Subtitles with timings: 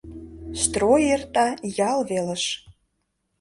[0.61, 1.45] Строй эрта
[1.91, 2.43] ял велыш.